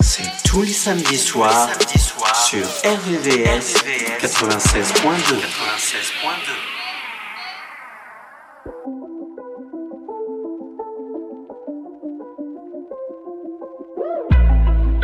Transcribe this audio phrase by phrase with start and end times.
[0.00, 1.68] C'est tous les samedis soirs
[2.46, 3.74] sur RVVS
[4.20, 5.36] 96.2.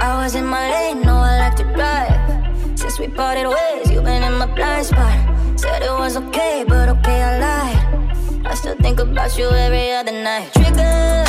[0.00, 2.78] I was in my lane, no, I like to drive.
[2.78, 5.18] Since we parted ways, you've been in my blind spot.
[5.56, 6.73] Said it was okay, but
[8.84, 10.52] think about you every other night.
[10.52, 11.24] Trigger,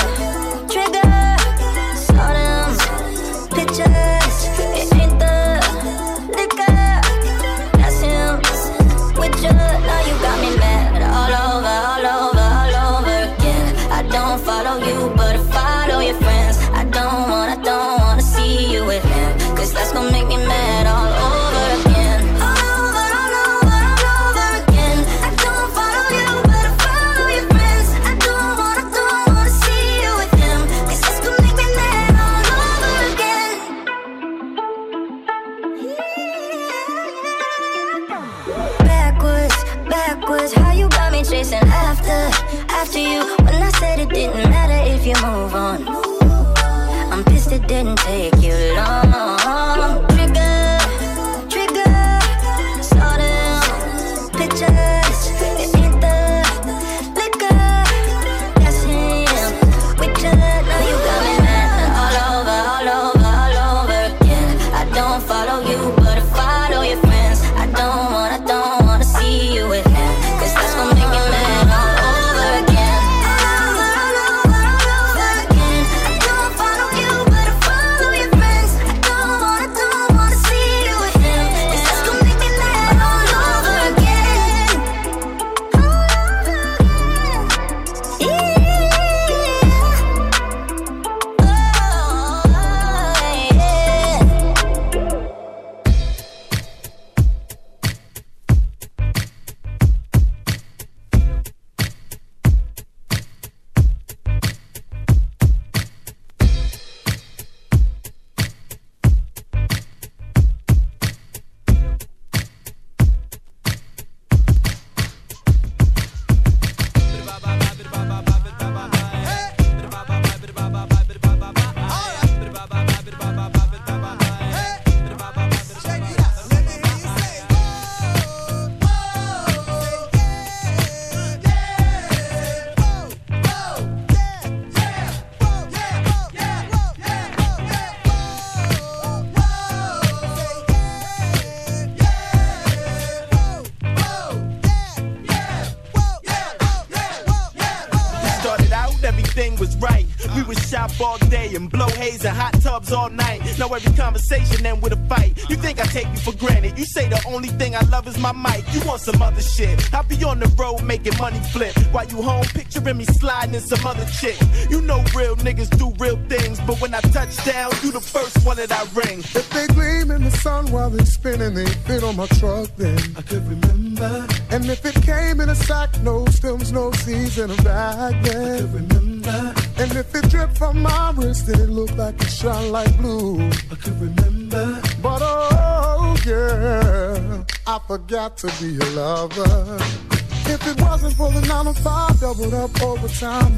[163.55, 164.37] in some other chick.
[164.69, 168.45] You know real niggas do real things, but when I touch down, you the first
[168.45, 169.19] one that I ring.
[169.19, 172.99] If they gleam in the sun while they spinning, they fit on my truck then.
[173.17, 174.27] I could remember.
[174.51, 178.53] And if it came in a sack, no stems, no seeds in a bag then.
[178.53, 179.53] I could remember.
[179.77, 183.41] And if it dripped from my wrist, then it looked like it shone like blue.
[183.71, 184.81] I could remember.
[185.01, 190.14] But oh yeah, I forgot to be a lover.
[190.47, 193.53] If it wasn't for the 9 to 5 doubled up overtime,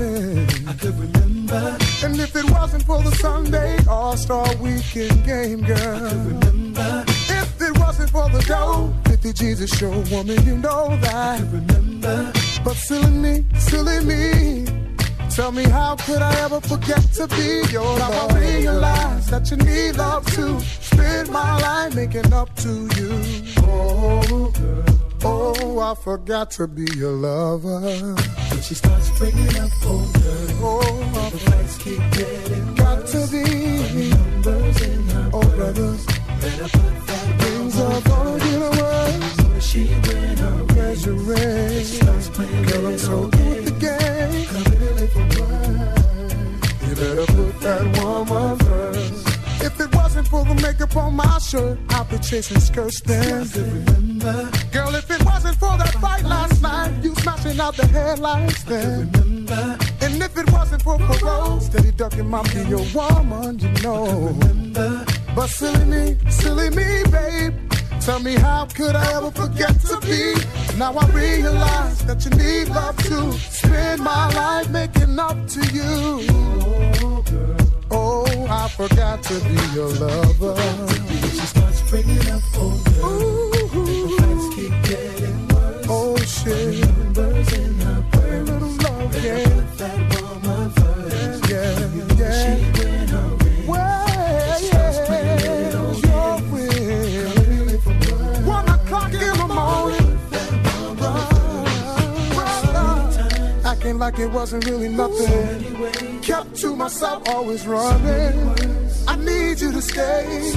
[0.67, 1.77] I could remember.
[2.03, 7.05] And if it wasn't for the Sunday All Star Weekend game, girl, I could remember.
[7.07, 11.15] If it wasn't for the dough, 50 Jesus show woman, you know that.
[11.15, 12.31] I could remember.
[12.63, 14.65] But silly me, silly me.
[15.37, 19.57] Tell me how could I ever forget to be your now I realize that you
[19.57, 23.21] need love to spend my life making up to you.
[23.59, 24.51] Oh,
[25.27, 27.79] oh, I forgot to be your lover.
[27.79, 33.43] When she starts bringing up older, oh, the fights keep getting got to be
[34.09, 36.05] numbers in her oh, brothers.
[36.41, 39.65] Better put that things are gonna get worse.
[39.65, 41.15] She win her measure,
[42.67, 44.45] girl, I'm so good with the game.
[44.53, 46.07] Coming in for work.
[46.87, 49.27] You better put that woman first.
[49.65, 49.89] If it
[50.25, 53.47] for the makeup on my shirt, I'd be chasing skirts then.
[53.55, 54.49] Remember.
[54.71, 59.11] Girl, if it wasn't for that fight last night, you smashing out the headlights then.
[59.11, 59.77] Remember.
[60.01, 64.05] And if it wasn't for parole, steady ducking my be your woman, you know.
[64.05, 65.05] Remember.
[65.35, 67.53] But silly me, silly me, babe.
[68.01, 70.33] Tell me how could I ever forget to be?
[70.77, 76.76] Now I realize that you need love to spend my life making up to you.
[78.49, 80.55] Oh, I forgot to be your lover.
[81.31, 83.05] She starts bringing up old girl.
[83.05, 85.85] Ooh, The keep getting worse.
[85.89, 86.79] oh shit.
[86.87, 88.49] Numbers in her purse.
[88.49, 89.37] little love, yeah,
[91.49, 92.55] yeah, She yeah.
[92.79, 93.67] ring.
[93.67, 94.07] Well,
[94.59, 94.99] starts.
[98.45, 100.17] One o'clock in the morning.
[103.99, 106.06] Like it wasn't really nothing.
[106.27, 108.49] Kept to myself, always running.
[109.07, 110.51] I need you to stay.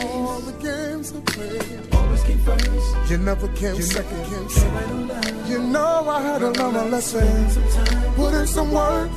[0.00, 1.92] All the games I played.
[1.92, 3.10] Always keep first.
[3.10, 5.48] You never came second, came second.
[5.48, 7.48] You know I had to learn my lesson.
[8.14, 9.10] Put in some work.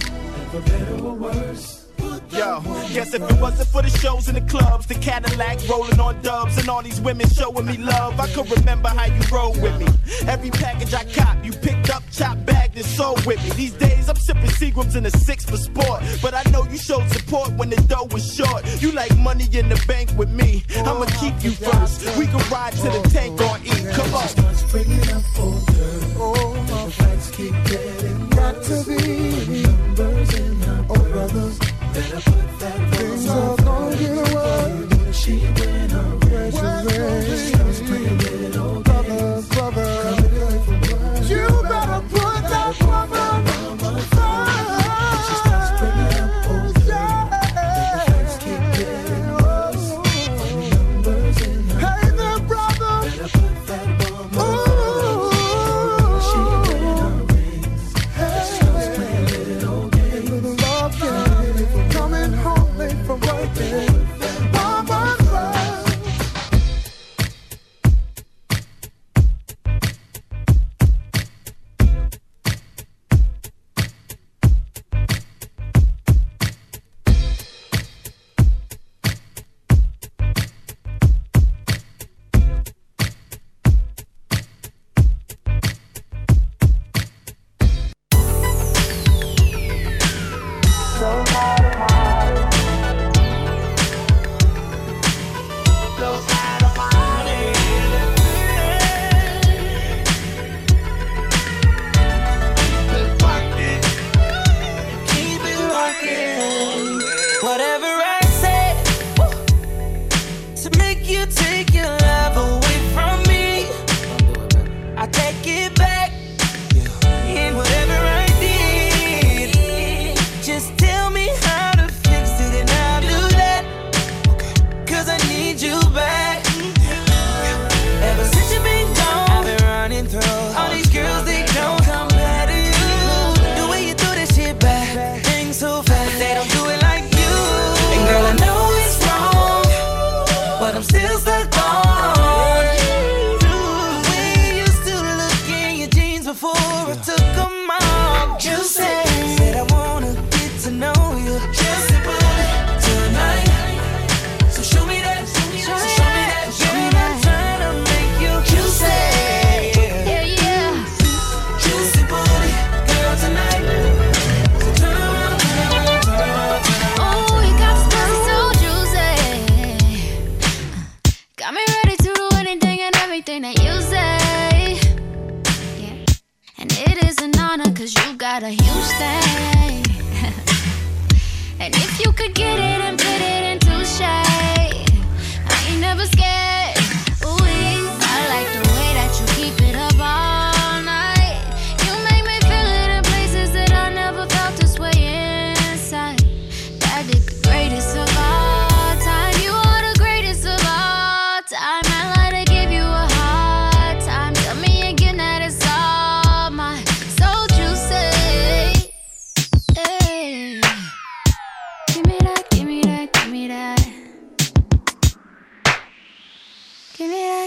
[0.49, 1.85] For better or worse.
[2.31, 2.61] Yo,
[2.91, 6.57] guess if it wasn't for the shows in the clubs, the Cadillac rolling on dubs,
[6.57, 9.87] and all these women showing me love, I could remember how you rode with me.
[10.27, 13.49] Every package I cop, you picked up, chopped, bagged, and sold with me.
[13.51, 17.07] These days I'm sipping Seagrams in a six for sport, but I know you showed
[17.09, 18.63] support when the dough was short.
[18.81, 22.17] You like money in the bank with me, I'ma keep you first.
[22.17, 23.71] We can ride to the tank or E.
[23.93, 24.27] Come on.
[26.17, 27.35] Oh, Oh.
[35.25, 36.04] She her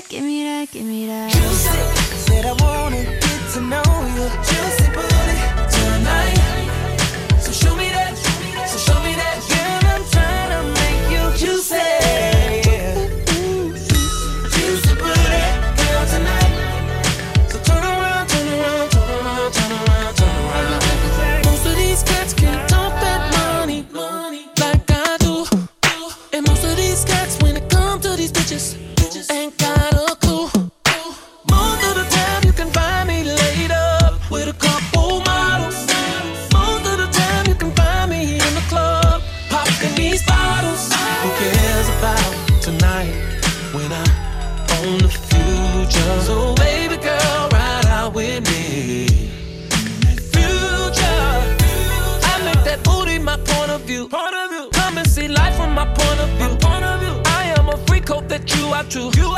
[0.00, 1.32] that, give me that, give me that.
[1.32, 1.68] Juicy,
[2.26, 3.87] said I wanna get to know
[58.88, 59.10] true.
[59.16, 59.37] You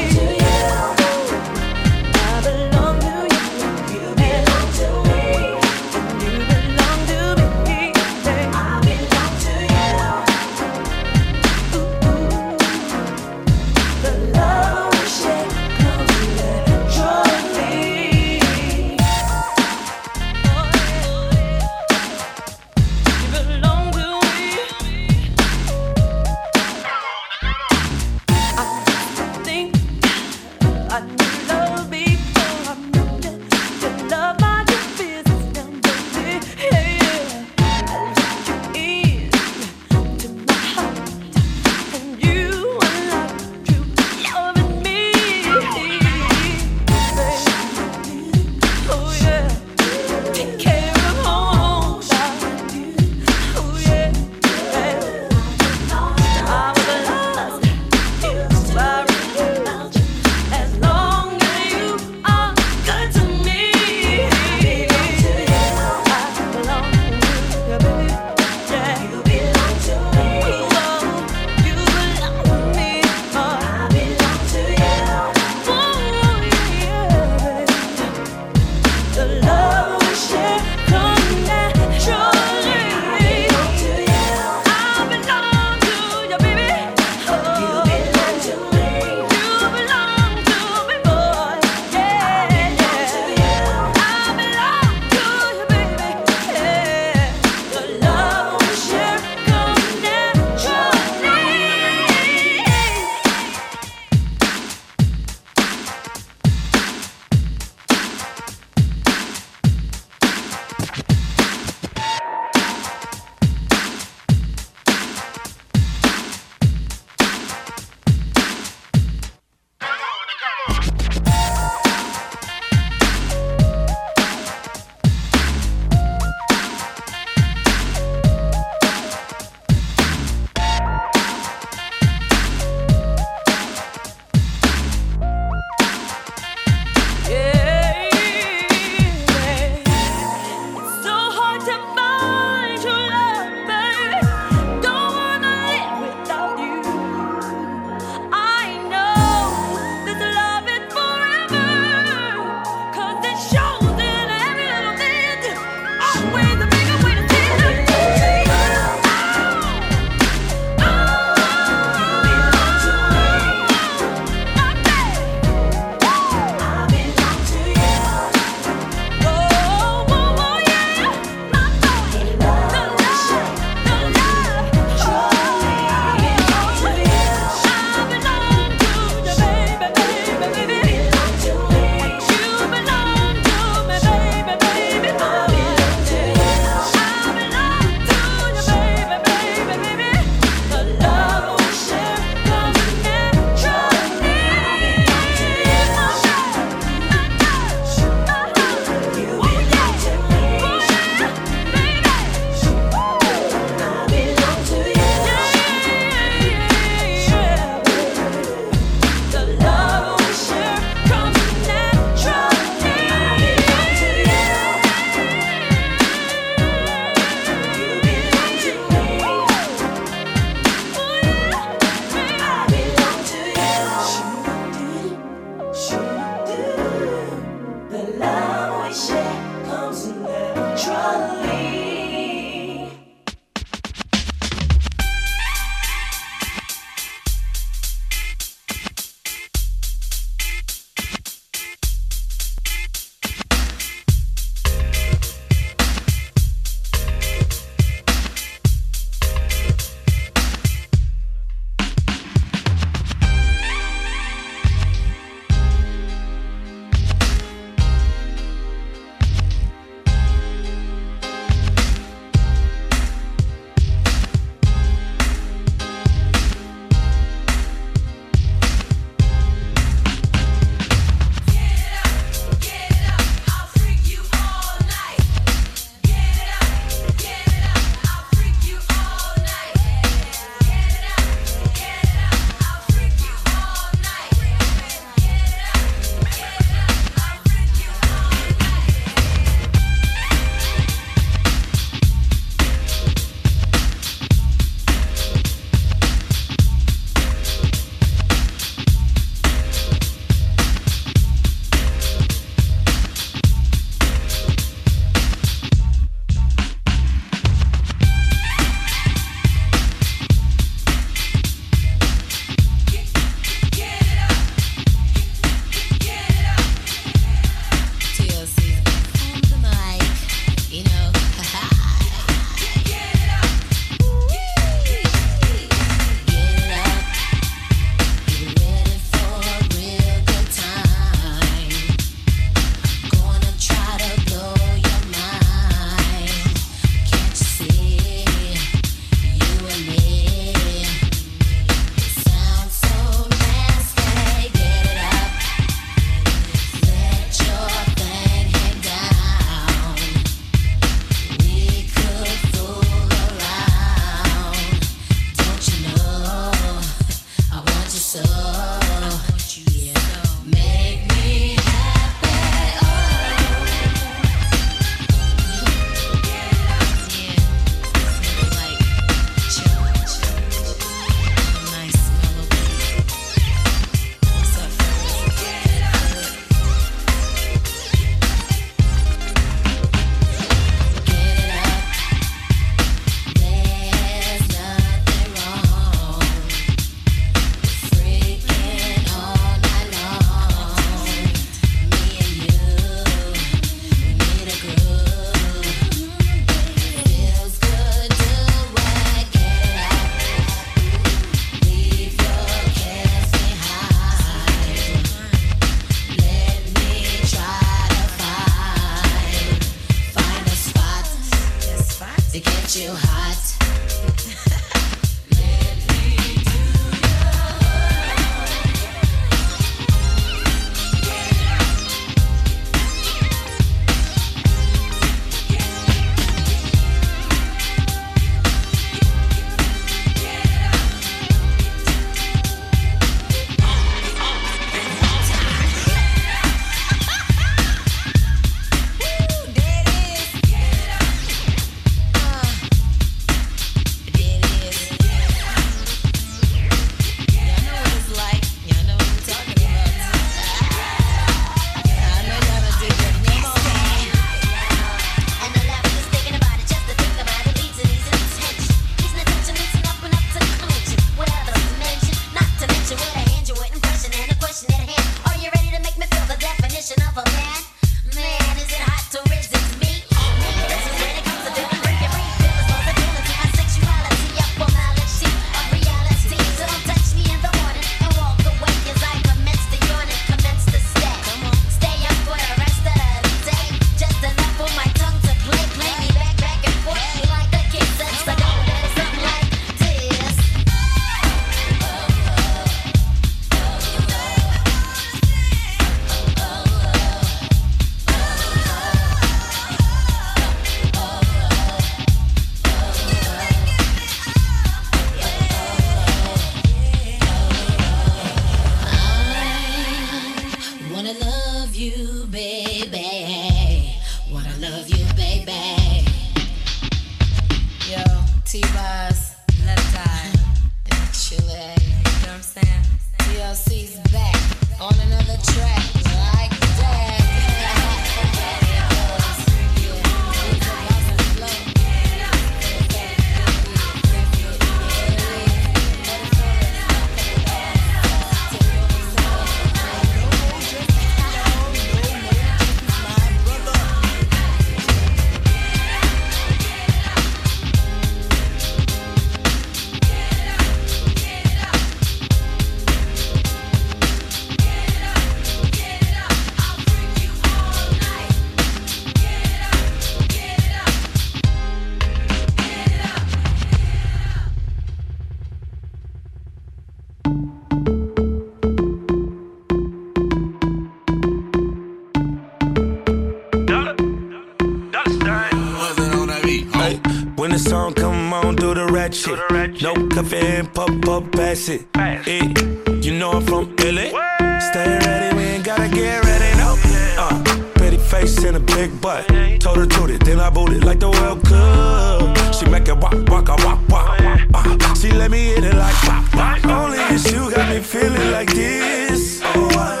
[577.41, 579.39] when the song come on, do the ratchet.
[579.81, 581.87] No caffeine, pop, pop, pass it.
[581.95, 582.53] Eh,
[583.01, 584.13] you know I'm from LA.
[584.59, 586.77] Stay ready, we ain't gotta get ready, no.
[587.17, 589.25] Uh, pretty face and a big butt.
[589.59, 592.53] Told her to it, then I booted like the World Cup.
[592.53, 594.19] She make it walk, walk, walk, walk, walk.
[594.53, 596.65] Uh, she let me hit it like pop, pop.
[596.65, 599.41] Only if you got me feeling like this.
[599.43, 600.00] Oh,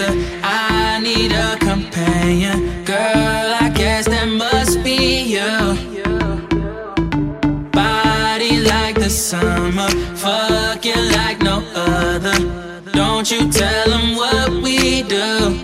[0.00, 0.40] a dancer.
[0.42, 2.84] I need a companion.
[2.84, 5.76] Girl, I guess that must be you.
[7.72, 9.88] Body like the summer.
[10.16, 12.38] Fucking like no other.
[12.92, 15.58] Don't you tell them what we do.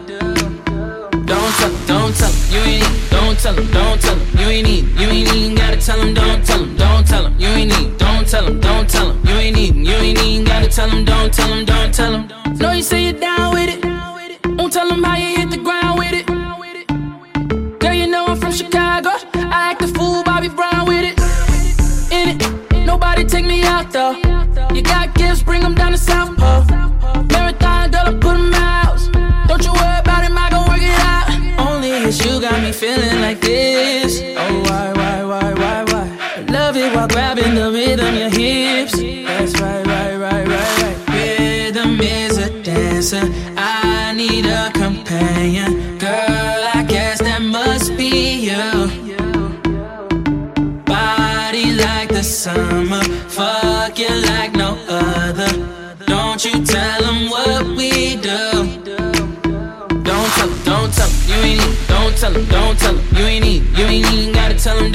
[1.27, 3.11] Don't tell don't tell you ain't.
[3.11, 4.85] Don't tell 'em, don't tell 'em, you ain't need.
[4.99, 7.99] You ain't even gotta tell 'em, don't tell 'em, don't tell 'em, you ain't need.
[7.99, 9.75] Don't tell 'em, don't tell 'em, you ain't need.
[9.77, 12.29] You ain't even gotta tell 'em, don't tell 'em, don't tell tell 'em.
[12.59, 13.78] Know you say you're down with it.
[14.69, 16.27] Won't tell 'em how you hit the ground with it.
[17.79, 19.13] Girl, you know I'm from Chicago.
[19.57, 21.17] I act a fool, Bobby Brown with it.
[22.13, 22.41] In it,
[22.85, 24.15] nobody take me out though.
[24.75, 26.65] You got gifts, bring 'em down to South Pole.
[27.33, 29.01] Marathon, girl, I put 'em out.
[29.49, 31.27] Don't you worry about it, I gon' work it out.
[31.67, 34.21] Only it's you got me feeling like this.
[34.43, 36.05] Oh, why, why, why, why, why?
[36.57, 38.15] Love it while grabbing the rhythm,
[56.39, 58.39] Don't you tell them what we do.
[60.05, 61.89] Don't tell 'em, don't tell 'em, you ain't need.
[61.89, 63.63] Don't tell 'em, don't tell 'em, you ain't need.
[63.77, 64.93] You ain't even gotta tell 'em,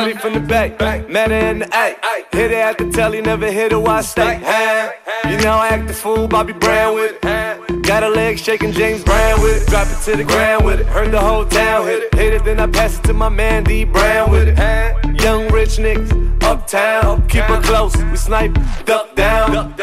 [0.00, 0.78] Shorty from the back,
[1.10, 2.24] met her in the A.
[2.34, 4.40] Hit her at the telly, never hit her while I stay.
[4.42, 4.92] Huh?
[5.28, 7.82] You know I act the fool, Bobby Brown with it.
[7.82, 9.68] Got her legs shaking, James Brown with it.
[9.68, 10.86] Drop it to the ground with it.
[10.86, 12.14] Heard the whole town hit it.
[12.14, 15.20] Hit it, then I pass it to my man D Brown with it.
[15.22, 17.28] Young rich niggas, uptown.
[17.28, 19.74] Keep her close, we snipe, duck down.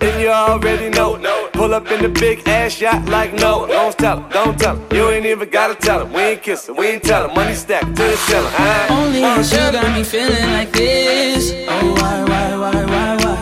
[0.00, 1.12] And you already know.
[1.52, 3.66] Pull up in the big ass yacht like no.
[3.66, 4.82] Don't tell 'em, don't tell 'em.
[4.96, 6.12] You ain't even gotta tell 'em.
[6.12, 7.34] We ain't kissing, we ain't tellin'.
[7.34, 8.52] Money stacked to the ceiling.
[8.56, 8.94] huh?
[8.94, 11.52] Only it's you got me feeling like this.
[11.68, 13.38] Oh, why, why, why, why, why?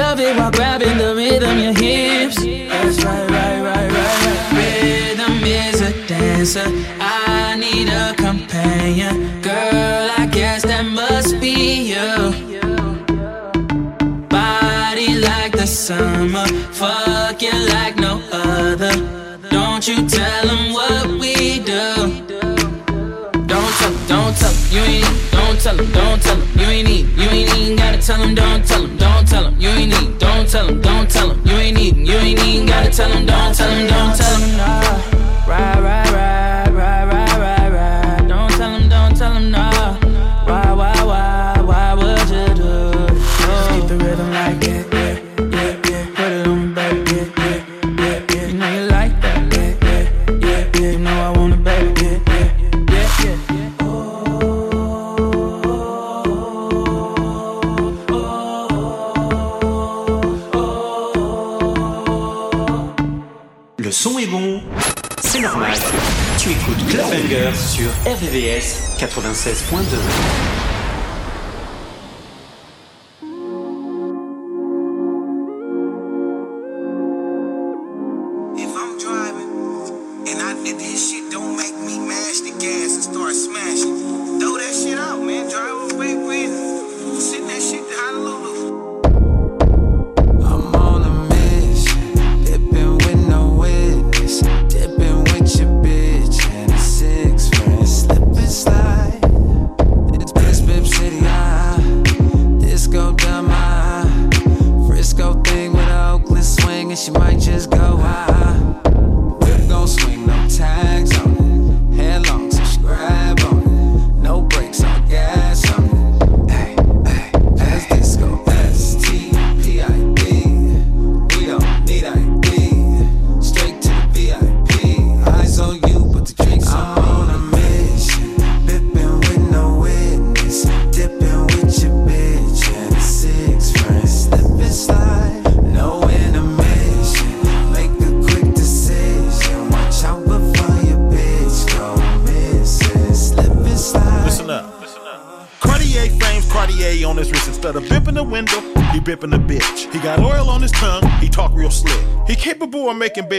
[0.00, 2.36] Love it while grabbing the rhythm, your hips.
[2.36, 4.40] That's right, right, right, right, right.
[4.58, 6.68] Rhythm is a dancer.
[7.00, 9.40] I need a companion.
[9.40, 12.10] Girl, I guess that must be you.
[14.28, 16.46] Body like the summer,
[17.34, 18.92] fucking like no other.
[19.50, 22.22] Don't you tell them what we do.
[23.46, 25.30] Don't tell 'em, don't tell 'em, you ain't.
[25.32, 27.06] Don't tell 'em, don't tell 'em, you ain't need.
[27.18, 30.18] You ain't even gotta tell 'em, don't tell 'em, don't tell 'em, you ain't need.
[30.18, 31.96] Don't tell 'em, don't tell 'em, you ain't need.
[32.08, 34.58] You ain't even gotta tell 'em, don't tell 'em, don't tell 'em.
[35.46, 36.13] Right, right, right,
[67.34, 70.53] Sur RVVS 96.2.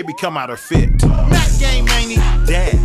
[0.06, 1.04] baby come out her fit.
[1.04, 2.18] Mac game, ain't he?
[2.46, 2.76] Dad.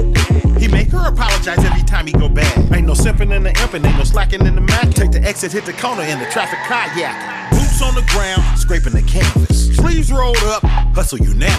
[0.58, 2.72] He make her apologize every time he go bad.
[2.72, 4.90] Ain't no simping in the imping, ain't no slacking in the Mac.
[4.90, 7.50] Take the exit, hit the corner in the traffic kayak.
[7.50, 9.76] Boots on the ground, scraping the canvas.
[9.76, 10.62] Sleeves rolled up,
[10.94, 11.49] hustle you He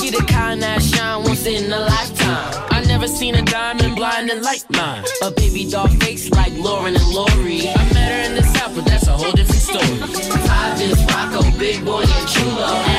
[0.00, 2.68] She the kind that shine once in a lifetime.
[2.70, 5.04] I never seen a diamond blinding like mine.
[5.22, 7.68] A baby doll face like Lauren and Lori.
[7.68, 10.00] I met her in the south, but that's a whole different story.
[10.48, 12.89] I just Rocco, big boy, and chulo.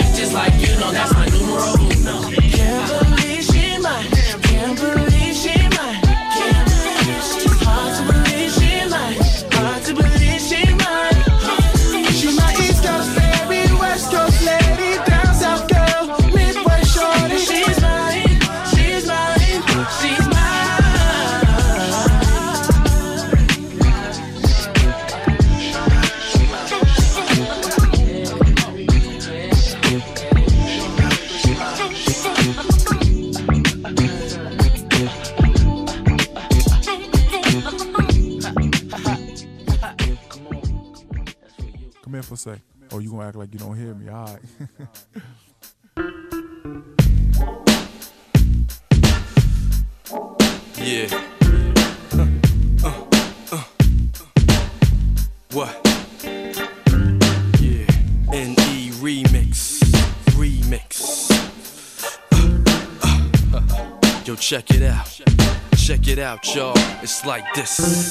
[43.11, 44.09] You gonna act like you don't hear me?
[44.09, 44.39] All right.
[50.83, 51.05] Yeah.
[52.13, 52.27] Uh,
[53.51, 53.63] uh,
[55.51, 55.79] what?
[57.61, 57.85] Yeah.
[58.31, 59.79] NE remix.
[60.31, 61.29] Remix.
[62.33, 65.21] Uh, uh, Yo, check it out.
[65.77, 66.73] Check it out, y'all.
[67.03, 68.09] It's like this.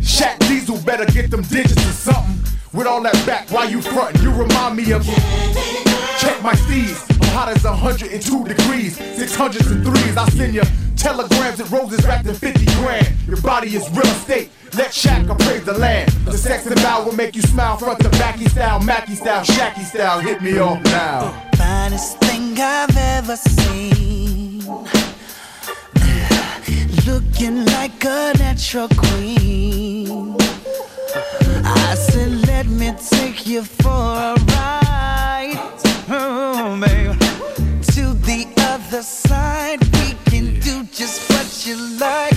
[0.00, 2.33] Shaq Diesel better get them digits or something.
[2.74, 4.20] With all that back, why you frontin'?
[4.20, 5.06] You remind me of.
[6.18, 8.98] Check my steeds, I'm hot as 102 degrees.
[8.98, 10.16] 600s and threes.
[10.16, 10.64] I send ya
[10.96, 13.06] telegrams and roses wrapped in 50 grand.
[13.28, 14.50] Your body is real estate.
[14.76, 16.10] Let Shaq appraise the land.
[16.24, 19.84] The sex and bow will make you smile front to backy style, Mackey style, Shacky
[19.84, 20.18] style.
[20.18, 21.48] Hit me off now.
[21.52, 24.64] The finest thing I've ever seen.
[27.06, 30.36] Looking like a natural queen.
[31.64, 32.43] I said
[32.78, 35.58] me take you for a ride,
[36.08, 37.18] oh, babe.
[37.94, 42.33] To the other side, we can do just what you like.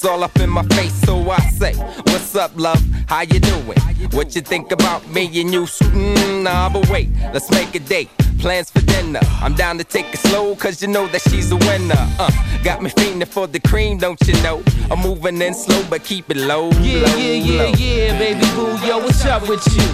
[0.00, 2.82] It's all up in my face, so I say, What's up, love?
[3.06, 3.78] How you doing?
[4.12, 5.64] What you think about me and you?
[5.64, 8.08] Mm, nah, but wait, let's make a date.
[8.38, 9.20] Plans for dinner.
[9.42, 12.00] I'm down to take it slow, cause you know that she's a winner.
[12.18, 12.30] Uh,
[12.64, 14.62] got me feeling for the cream, don't you know?
[14.90, 16.70] I'm moving in slow, but keep it low.
[16.80, 17.66] Yeah, low, yeah, low.
[17.66, 19.84] yeah, yeah, baby boo, yo, what's up with you?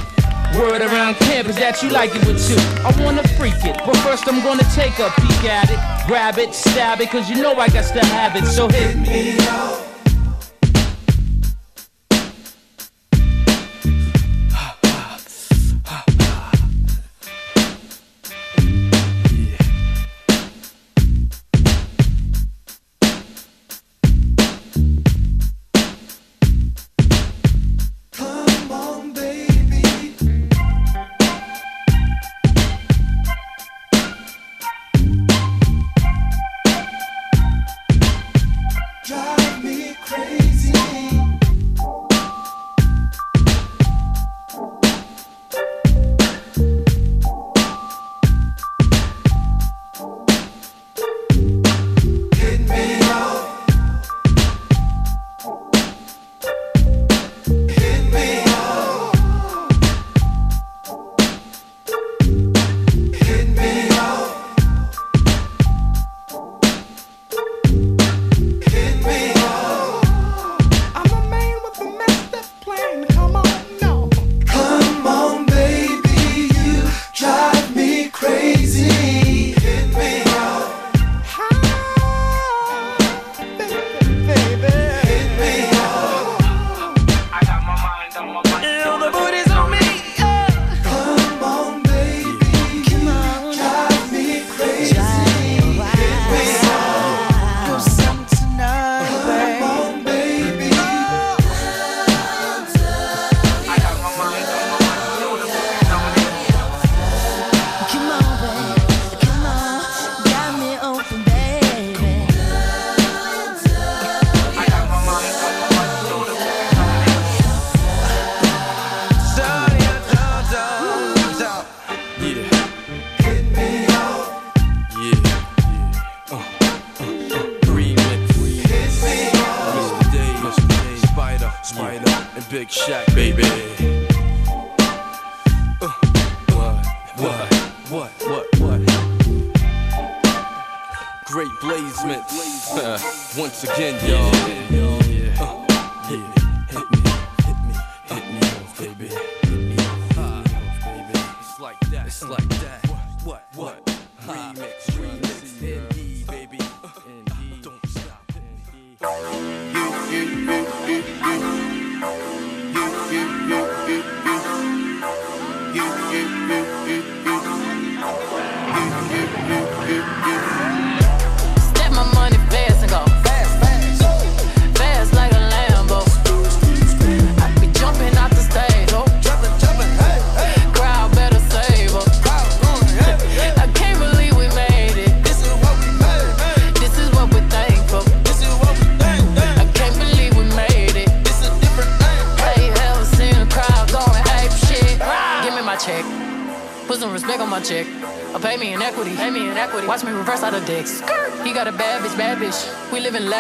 [0.57, 2.55] Word around camp is that you like it with two.
[2.87, 6.07] I wanna freak it, but first I'm gonna take a peek at it.
[6.07, 9.37] Grab it, stab it, cause you know I got to have it, so hit me
[9.49, 9.96] up.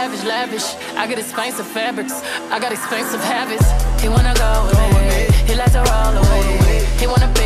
[0.07, 0.97] Lavish, lavish.
[0.97, 2.23] I get expensive fabrics.
[2.51, 3.67] I got expensive habits.
[4.01, 5.27] He wanna go me.
[5.49, 6.87] He likes to roll away.
[7.01, 7.46] He wanna be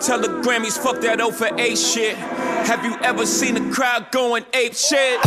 [0.00, 2.16] Tell the Grammys, fuck that O for 8 shit.
[2.16, 5.20] Have you ever seen a crowd going ape shit?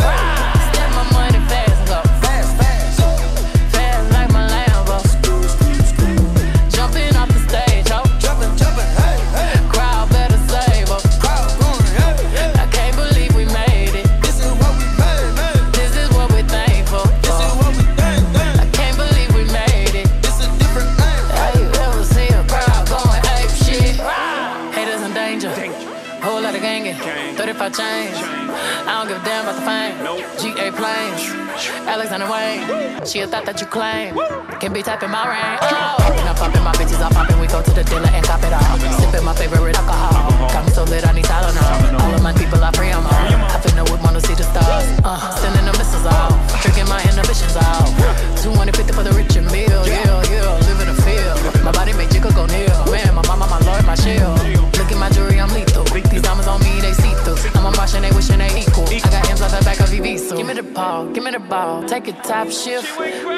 [27.74, 28.16] 35 chains.
[28.86, 29.94] I don't give a damn about the fame.
[30.38, 31.22] GA planes.
[31.86, 33.04] Alexander Wang.
[33.06, 34.14] She a thought that you claim.
[34.60, 35.58] Can be tapping my ring.
[35.62, 36.18] Oh.
[36.18, 37.12] And I'm popping my bitches off.
[37.14, 38.78] Popping, we go to the dealer and cop it all.
[38.98, 40.30] Sipping my favorite alcohol.
[40.50, 42.00] Got me so lit, I need Tylenol.
[42.02, 43.26] All of my people, I free 'em all.
[43.54, 44.86] I finna would wanna see the stars.
[45.04, 46.32] Uh, sending the missiles out.
[46.62, 47.90] Drinking my inhibitions out.
[48.42, 49.82] 250 for the rich and meal.
[49.86, 50.66] Yeah, yeah.
[50.68, 51.38] Live in the field.
[51.64, 52.70] My body make jiggle go near.
[52.90, 54.38] Man, my mama, my lord, my shield.
[54.78, 55.84] Look at my jewelry, I'm lethal.
[55.84, 57.23] These diamonds on me, they see.
[57.54, 58.84] I'm a Martian, they wishing they equal.
[58.88, 59.88] I got M's off the back of
[60.18, 61.82] so give me the ball, give me the ball.
[61.84, 62.88] Take a top shift.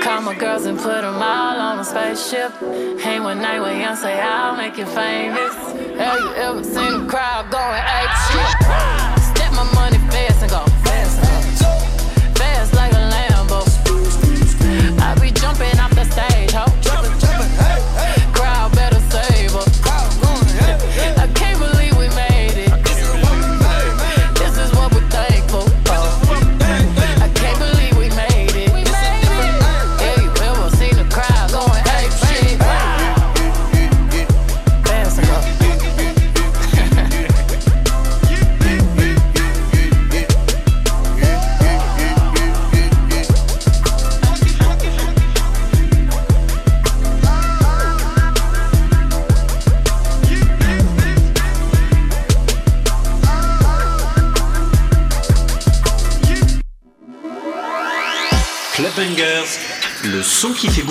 [0.03, 2.53] Call my girls and put them all on a spaceship.
[3.01, 5.55] Hang one night with Beyonce, I'll make you famous.
[5.99, 8.51] Have you ever seen a crowd going ape shit?
[9.31, 11.21] Step my money fast and go fast.
[12.39, 13.63] Fast like a Lambo.
[15.01, 16.66] I be jumping off the stage, ho.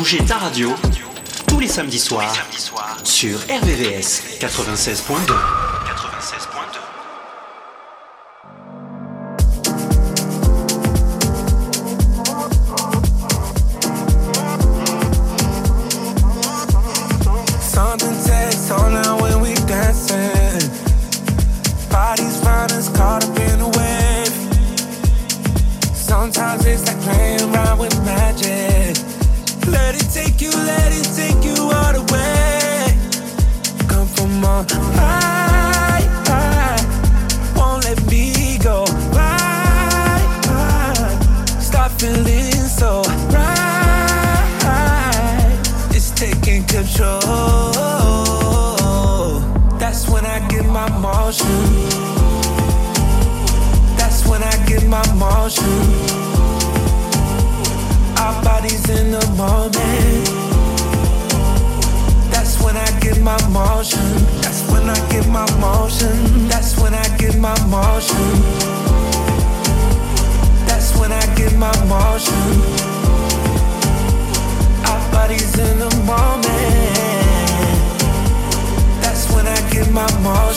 [0.06, 0.72] Bouger ta radio,
[1.48, 2.32] tous les samedis soirs,
[3.04, 5.85] sur RVVS 96.2.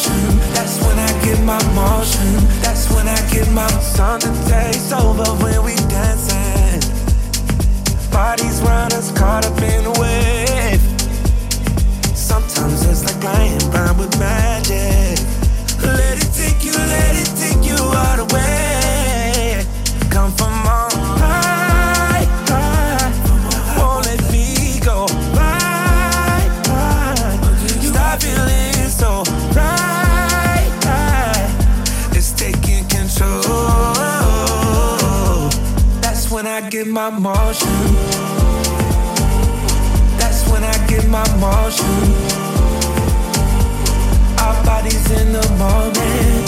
[0.07, 0.53] my motion.
[0.55, 2.29] That's when I get my motion.
[2.61, 6.81] That's when I get my something takes over when we dancing.
[8.11, 10.81] Bodies round us caught up in a wave.
[12.15, 15.38] Sometimes it's like playing blind with magic.
[37.11, 37.69] Motion.
[40.19, 41.87] That's when I get my motion.
[44.39, 46.47] Our bodies in the moment.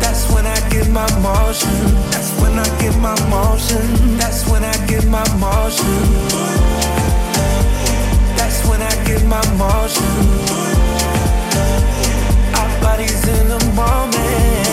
[0.00, 1.70] That's when I get my motion.
[2.10, 4.16] That's when I get my motion.
[4.16, 6.00] That's when I get my motion.
[8.36, 10.14] That's when I get my motion.
[12.58, 14.65] Our bodies in the moment.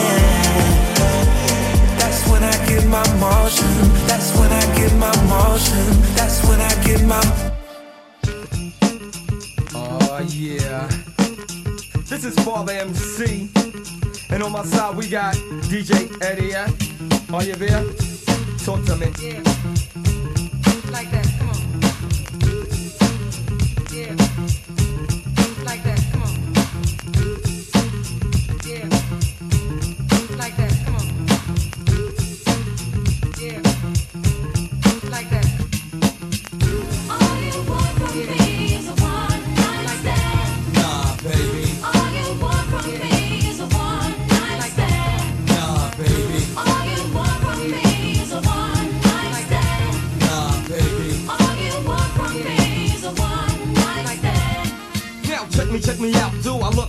[2.34, 3.67] That's when I get my motion.
[4.07, 5.86] That's when I get my motion.
[6.15, 7.21] That's when I get my.
[9.75, 10.88] Oh yeah.
[12.09, 13.51] This is Father MC.
[14.31, 15.36] And on my side we got
[15.69, 17.31] DJ Eddie F.
[17.31, 17.84] Are you there?
[18.65, 19.11] Talk to me.
[19.11, 19.62] Like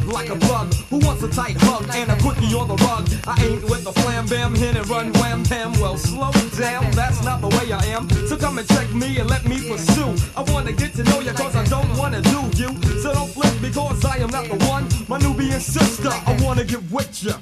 [0.07, 3.09] like a bug who wants a tight hug and a quickie on the rug?
[3.27, 5.73] I ain't with the flam bam, hit and run wham bam.
[5.81, 8.09] Well, slow down, that's not the way I am.
[8.29, 10.15] So come and check me and let me pursue.
[10.37, 12.71] I wanna get to know you cause I don't wanna do you.
[13.03, 14.89] So don't flip because I am not the one.
[15.09, 17.35] My Nubian sister, I wanna get with ya.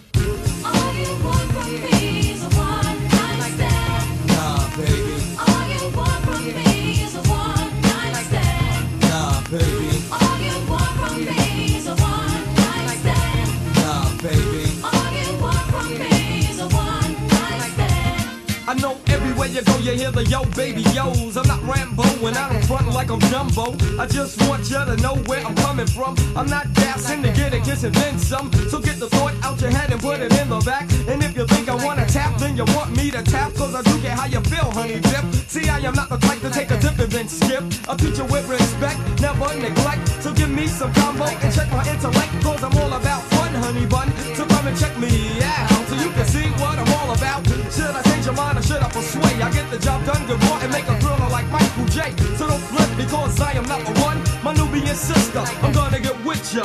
[19.43, 21.36] Everywhere you go, you hear the yo baby yo's.
[21.36, 23.74] I'm not Rambo and I don't front like I'm Jumbo.
[23.99, 26.16] I just want you to know where I'm coming from.
[26.36, 28.53] I'm not gassing to get a kiss and then some.
[28.70, 30.90] So get the thought out your head and put it in the back.
[31.09, 33.55] And if you think I wanna tap, then you want me to tap.
[33.55, 35.24] Cause I do get how you feel, honey dip.
[35.49, 37.64] See, I am not the type to take a dip and then skip.
[37.88, 40.09] I'll teach you with respect, never neglect.
[40.22, 42.32] So give me some combo and check my intellect.
[42.43, 44.09] Cause I'm all about fun, honey bun.
[44.34, 45.72] So come and check me out you
[46.12, 47.46] can see what I'm all about.
[47.72, 49.40] Should I change your mind or should I persuade?
[49.40, 52.14] I get the job done good boy and make a thriller like Michael J.
[52.36, 54.18] So don't flip because I am not the one.
[54.42, 56.64] My Nubian sister, I'm gonna get with ya.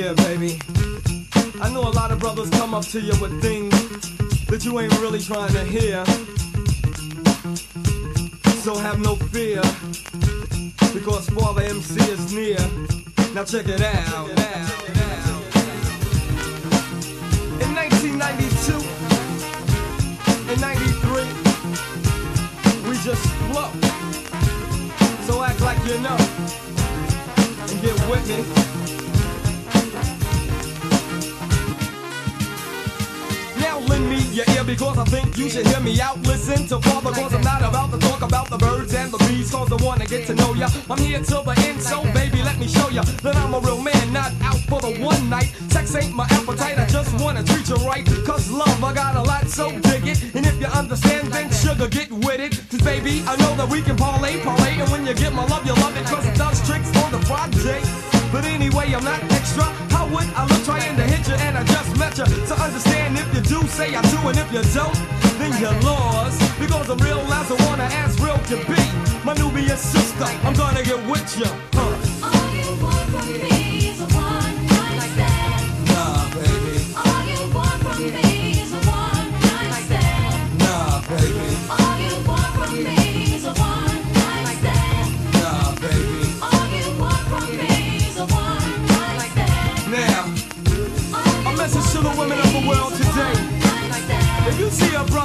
[0.00, 0.58] Yeah, baby.
[1.60, 3.70] I know a lot of brothers come up to you with things
[4.46, 6.02] that you ain't really trying to hear.
[8.64, 9.60] So have no fear,
[10.94, 12.56] because Father MC is near.
[13.34, 14.30] Now check it out.
[17.60, 18.80] In 1992
[20.48, 21.24] and 93,
[22.88, 23.70] we just flow.
[25.26, 26.16] So act like you know
[27.68, 28.89] and get with me.
[33.88, 36.18] Lend me your ear because I think you should hear me out.
[36.22, 39.50] Listen to Father cause I'm not about to talk about the birds and the bees
[39.50, 40.68] cause I wanna get to know ya.
[40.88, 43.80] I'm here till the end so baby let me show ya that I'm a real
[43.80, 45.52] man not out for the one night.
[45.70, 49.22] Sex ain't my appetite I just wanna treat you right cause love I got a
[49.22, 50.34] lot so dig it.
[50.34, 52.52] And if you understand then sugar get with it.
[52.70, 55.66] Cause baby I know that we can parlay parlay and when you get my love
[55.66, 58.19] you love it cause it does tricks on the project.
[58.32, 59.64] But anyway, I'm not extra.
[59.90, 62.24] How would I look trying to hit you and I just met you?
[62.24, 64.94] To understand if you do say I do and if you don't,
[65.38, 66.38] then you're lost.
[66.60, 68.82] Because I'm real as I wanna as real can be.
[69.24, 71.50] My Nubian sister, I'm gonna get with you.
[71.74, 71.89] Huh.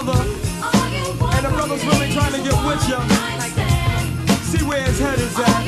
[0.04, 3.00] brother, and the brother's really trying to get with you.
[4.44, 5.64] See where his head is at.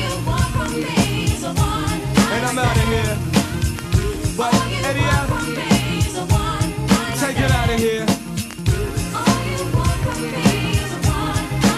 [2.34, 3.16] And I'm out of here.
[4.36, 4.54] But
[4.84, 5.00] Eddie,
[7.18, 8.06] take it out of here.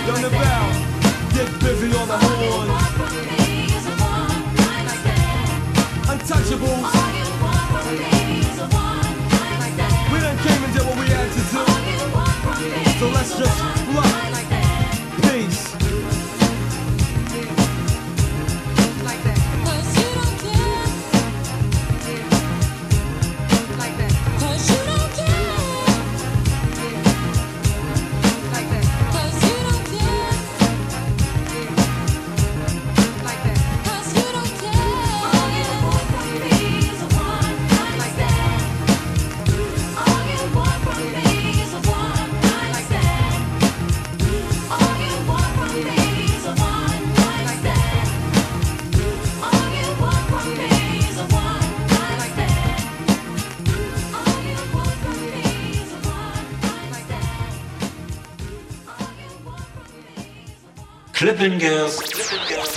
[0.07, 0.67] Don't bell.
[1.33, 2.90] get busy on the horn.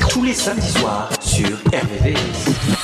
[0.09, 2.82] Tous les samedis soirs sur RVVS.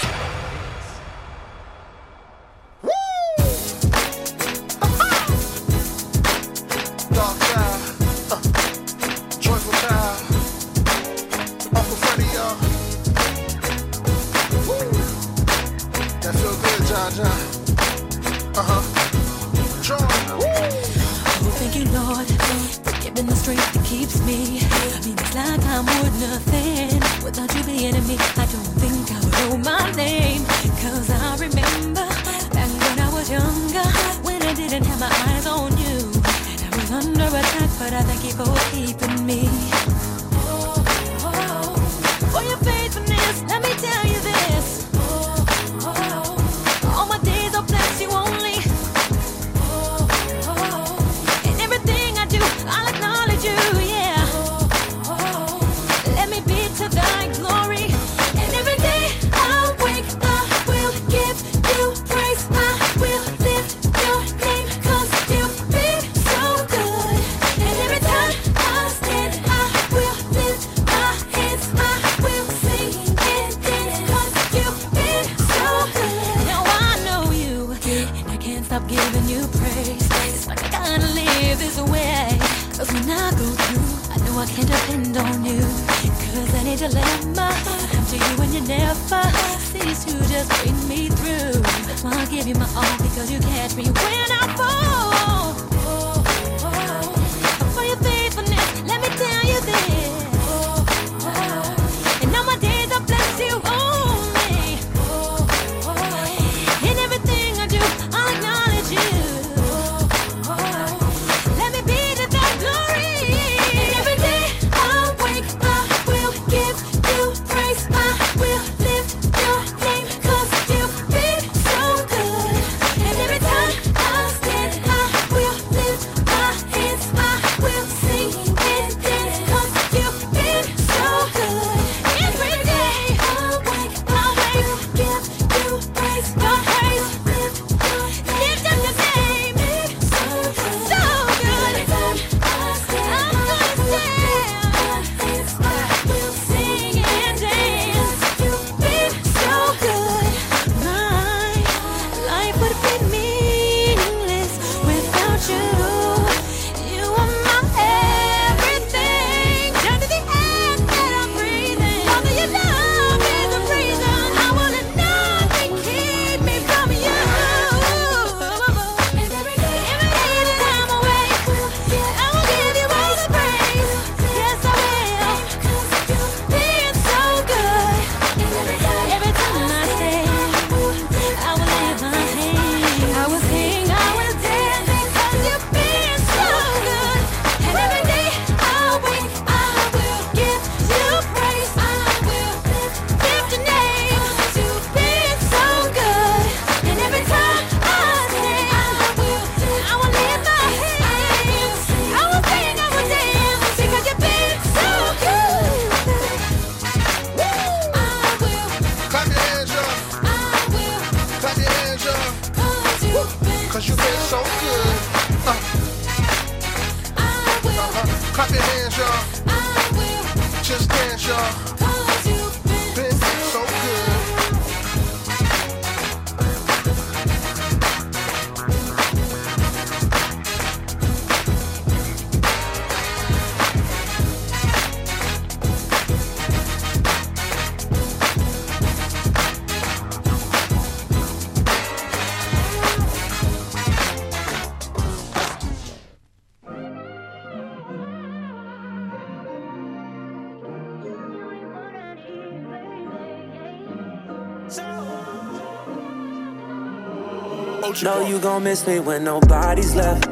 [258.02, 260.26] Know you gon' miss me when nobody's left.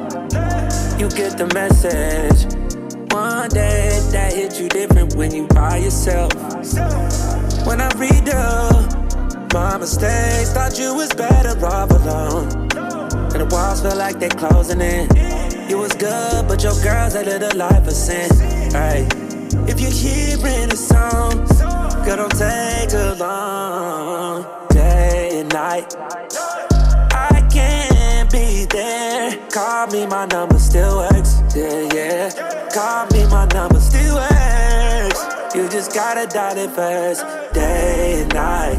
[0.98, 2.46] You get the message.
[3.12, 6.34] One day that hit you different when you by yourself.
[7.68, 12.48] When I read up my mistakes, thought you was better off alone.
[13.34, 15.10] And the walls feel like they closing in.
[15.70, 18.30] You was good, but your girl's a little life of sin.
[18.72, 19.06] Right.
[19.68, 21.46] If you're hearing a song,
[22.06, 24.46] girl, don't take too long.
[24.70, 25.94] Day and night.
[29.58, 31.42] Call me, my number still works.
[31.56, 32.70] Yeah, yeah.
[32.72, 35.20] Call me, my number still works.
[35.56, 37.24] You just gotta dial it first.
[37.56, 38.78] Day and night.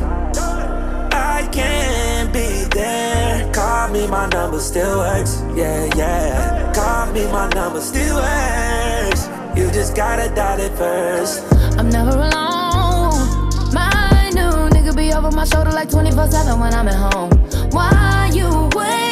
[1.12, 3.53] I can't be there.
[3.53, 5.43] Call me, my number still works.
[5.57, 6.72] Yeah, yeah.
[6.72, 9.26] Call me, my number still works.
[9.57, 11.43] You just gotta dial it first.
[11.76, 13.51] I'm never alone.
[13.74, 17.31] My new nigga be over my shoulder like 24 7 when I'm at home.
[17.72, 19.08] Why you wait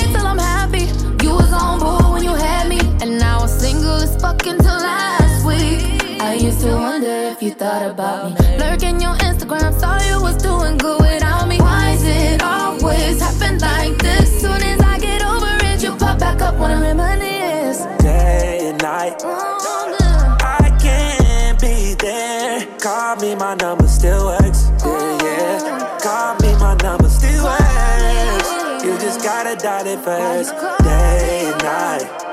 [4.26, 6.20] single as fuck until last week.
[6.20, 8.58] I used to wonder if you thought about me.
[8.58, 11.58] Lurking your Instagram, saw you was doing good without me.
[11.58, 14.40] Why is it always happen like this?
[14.40, 17.86] Soon as I get over it, you pop back up, wanna reminisce.
[18.02, 19.22] Day and night.
[19.24, 22.66] I can't be there.
[22.78, 24.70] Call me, my number still works.
[24.84, 25.98] Yeah, yeah.
[26.00, 28.84] Call me, my number still works.
[28.84, 30.52] You just gotta dial it first.
[30.82, 32.25] Day and night.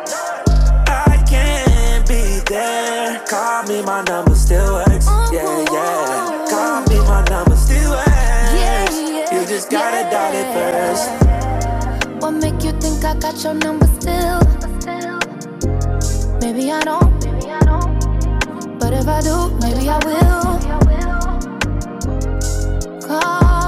[3.63, 5.07] Call me, my number still works.
[5.31, 6.45] Yeah, yeah.
[6.49, 9.31] Call me, my number still works.
[9.31, 11.09] You just gotta dial it first.
[12.21, 14.41] What make you think I got your number still?
[16.41, 17.21] Maybe I don't.
[18.79, 20.59] But if I do, maybe I will.
[23.07, 23.62] Call